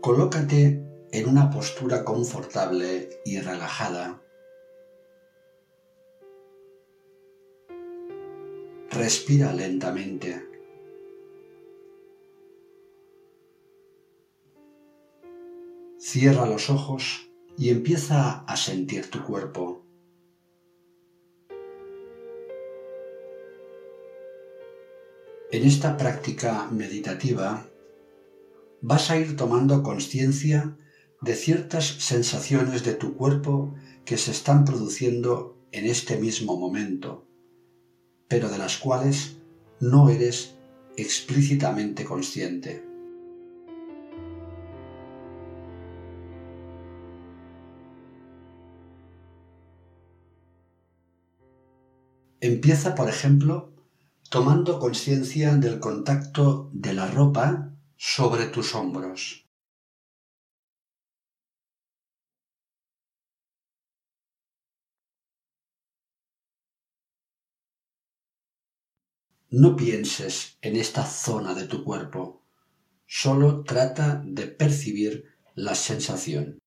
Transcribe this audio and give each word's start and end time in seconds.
Colócate 0.00 0.82
en 1.12 1.28
una 1.28 1.50
postura 1.50 2.06
confortable 2.06 3.10
y 3.22 3.38
relajada. 3.38 4.22
Respira 8.88 9.52
lentamente. 9.52 10.48
Cierra 15.98 16.46
los 16.46 16.70
ojos 16.70 17.30
y 17.58 17.68
empieza 17.68 18.40
a 18.46 18.56
sentir 18.56 19.10
tu 19.10 19.22
cuerpo. 19.22 19.84
En 25.52 25.66
esta 25.66 25.98
práctica 25.98 26.68
meditativa 26.70 27.69
vas 28.82 29.10
a 29.10 29.18
ir 29.18 29.36
tomando 29.36 29.82
conciencia 29.82 30.76
de 31.20 31.34
ciertas 31.34 31.84
sensaciones 31.84 32.82
de 32.84 32.94
tu 32.94 33.14
cuerpo 33.14 33.74
que 34.04 34.16
se 34.16 34.30
están 34.30 34.64
produciendo 34.64 35.58
en 35.72 35.86
este 35.86 36.16
mismo 36.16 36.56
momento, 36.56 37.26
pero 38.28 38.48
de 38.48 38.58
las 38.58 38.78
cuales 38.78 39.36
no 39.80 40.08
eres 40.08 40.56
explícitamente 40.96 42.04
consciente. 42.04 42.84
Empieza, 52.42 52.94
por 52.94 53.10
ejemplo, 53.10 53.74
tomando 54.30 54.78
conciencia 54.78 55.54
del 55.56 55.78
contacto 55.78 56.70
de 56.72 56.94
la 56.94 57.06
ropa 57.06 57.70
sobre 58.02 58.46
tus 58.46 58.74
hombros. 58.74 59.46
No 69.50 69.76
pienses 69.76 70.56
en 70.62 70.76
esta 70.76 71.04
zona 71.04 71.52
de 71.52 71.66
tu 71.66 71.84
cuerpo, 71.84 72.42
solo 73.06 73.64
trata 73.64 74.22
de 74.24 74.46
percibir 74.46 75.36
la 75.54 75.74
sensación. 75.74 76.58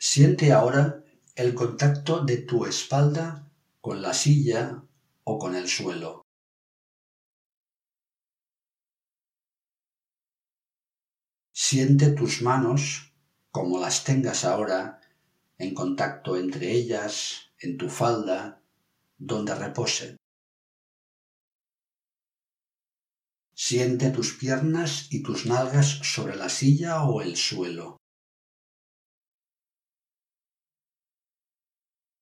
Siente 0.00 0.52
ahora 0.52 1.04
el 1.36 1.54
contacto 1.54 2.24
de 2.24 2.38
tu 2.38 2.66
espalda 2.66 3.48
con 3.80 4.02
la 4.02 4.14
silla 4.14 4.82
o 5.22 5.38
con 5.38 5.54
el 5.54 5.68
suelo. 5.68 6.24
Siente 11.62 12.12
tus 12.12 12.40
manos, 12.40 13.12
como 13.50 13.78
las 13.78 14.02
tengas 14.02 14.46
ahora, 14.46 14.98
en 15.58 15.74
contacto 15.74 16.38
entre 16.38 16.72
ellas, 16.72 17.52
en 17.58 17.76
tu 17.76 17.90
falda, 17.90 18.62
donde 19.18 19.54
reposen. 19.54 20.16
Siente 23.54 24.10
tus 24.10 24.38
piernas 24.38 25.08
y 25.10 25.22
tus 25.22 25.44
nalgas 25.44 26.00
sobre 26.02 26.34
la 26.34 26.48
silla 26.48 27.04
o 27.04 27.20
el 27.20 27.36
suelo. 27.36 27.98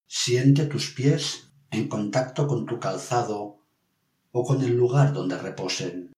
Siente 0.08 0.66
tus 0.66 0.92
pies 0.92 1.52
en 1.70 1.88
contacto 1.88 2.48
con 2.48 2.66
tu 2.66 2.80
calzado 2.80 3.64
o 4.32 4.44
con 4.44 4.62
el 4.62 4.76
lugar 4.76 5.12
donde 5.12 5.38
reposen. 5.38 6.12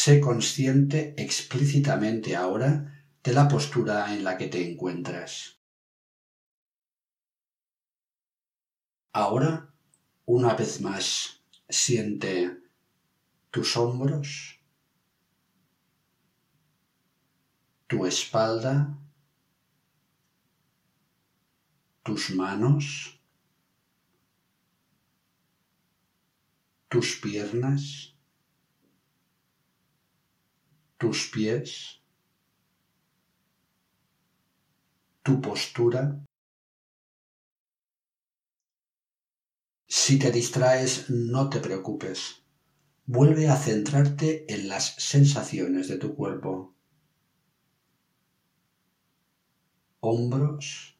Sé 0.00 0.20
consciente 0.20 1.12
explícitamente 1.16 2.36
ahora 2.36 2.70
de 3.24 3.32
la 3.32 3.48
postura 3.48 4.14
en 4.14 4.22
la 4.22 4.36
que 4.38 4.46
te 4.46 4.60
encuentras. 4.70 5.58
Ahora, 9.12 9.74
una 10.24 10.54
vez 10.54 10.80
más, 10.80 11.42
siente 11.68 12.60
tus 13.50 13.76
hombros, 13.76 14.60
tu 17.88 18.06
espalda, 18.06 18.96
tus 22.04 22.30
manos, 22.30 23.20
tus 26.88 27.16
piernas, 27.20 28.17
tus 30.98 31.28
pies, 31.30 32.02
tu 35.22 35.40
postura. 35.40 36.02
Si 39.86 40.18
te 40.18 40.30
distraes, 40.32 41.08
no 41.08 41.48
te 41.48 41.60
preocupes. 41.60 42.42
Vuelve 43.06 43.48
a 43.48 43.56
centrarte 43.56 44.44
en 44.52 44.68
las 44.68 44.94
sensaciones 44.96 45.88
de 45.88 45.96
tu 45.96 46.14
cuerpo. 46.14 46.74
Hombros, 50.00 50.98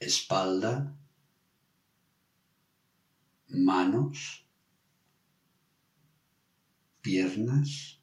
espalda, 0.00 0.96
manos, 3.48 4.45
piernas, 7.06 8.00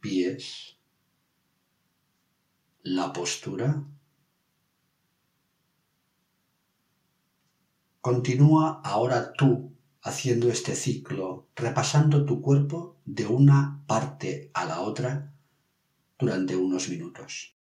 pies, 0.00 0.78
la 2.82 3.12
postura. 3.12 3.84
Continúa 8.00 8.80
ahora 8.82 9.34
tú 9.34 9.74
haciendo 10.00 10.48
este 10.48 10.74
ciclo, 10.74 11.48
repasando 11.54 12.24
tu 12.24 12.40
cuerpo 12.40 12.96
de 13.04 13.26
una 13.26 13.82
parte 13.86 14.50
a 14.54 14.64
la 14.64 14.80
otra 14.80 15.34
durante 16.18 16.56
unos 16.56 16.88
minutos. 16.88 17.59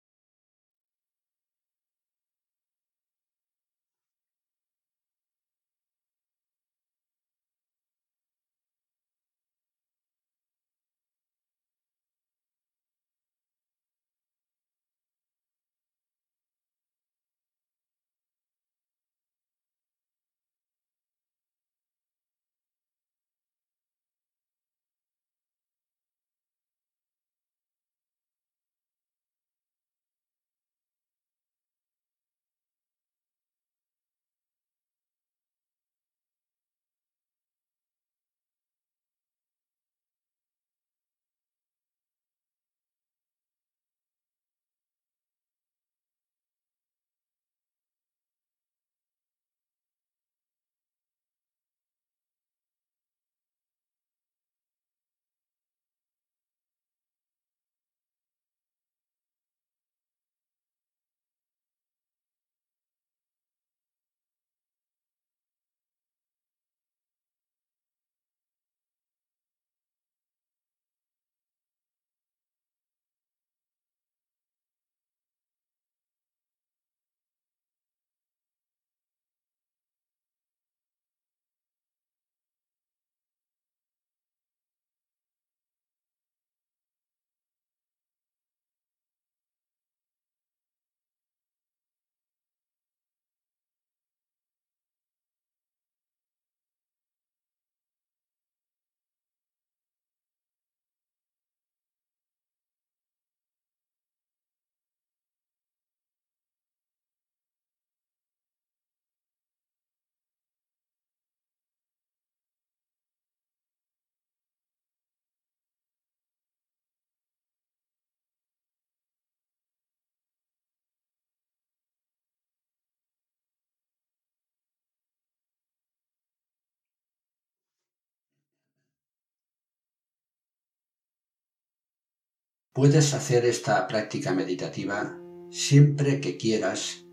Puedes 132.74 133.12
hacer 133.12 133.44
esta 133.44 133.86
práctica 133.86 134.32
meditativa 134.32 135.20
siempre 135.50 136.22
que 136.22 136.38
quieras, 136.38 137.04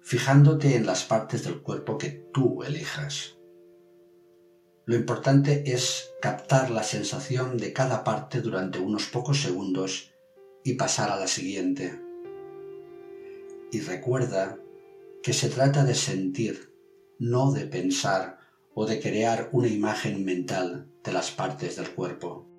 fijándote 0.00 0.74
en 0.74 0.86
las 0.86 1.04
partes 1.04 1.44
del 1.44 1.60
cuerpo 1.60 1.98
que 1.98 2.24
tú 2.32 2.62
elijas. 2.62 3.38
Lo 4.86 4.96
importante 4.96 5.70
es 5.70 6.14
captar 6.22 6.70
la 6.70 6.82
sensación 6.82 7.58
de 7.58 7.74
cada 7.74 8.04
parte 8.04 8.40
durante 8.40 8.78
unos 8.78 9.04
pocos 9.08 9.42
segundos 9.42 10.14
y 10.64 10.76
pasar 10.76 11.10
a 11.10 11.20
la 11.20 11.26
siguiente. 11.26 12.00
Y 13.70 13.80
recuerda 13.80 14.58
que 15.22 15.34
se 15.34 15.50
trata 15.50 15.84
de 15.84 15.94
sentir, 15.94 16.72
no 17.18 17.52
de 17.52 17.66
pensar 17.66 18.38
o 18.72 18.86
de 18.86 18.98
crear 18.98 19.50
una 19.52 19.68
imagen 19.68 20.24
mental 20.24 20.90
de 21.04 21.12
las 21.12 21.30
partes 21.30 21.76
del 21.76 21.90
cuerpo. 21.90 22.53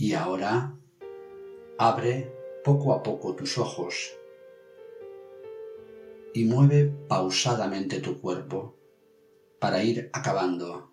Y 0.00 0.14
ahora 0.14 0.74
abre 1.76 2.32
poco 2.64 2.94
a 2.94 3.02
poco 3.02 3.34
tus 3.34 3.58
ojos 3.58 4.18
y 6.32 6.46
mueve 6.46 6.86
pausadamente 7.06 8.00
tu 8.00 8.18
cuerpo 8.18 8.78
para 9.58 9.82
ir 9.82 10.08
acabando 10.14 10.90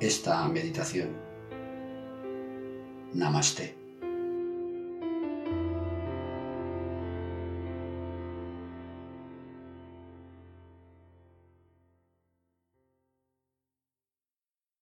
esta 0.00 0.48
meditación. 0.48 1.16
Namaste. 3.12 3.81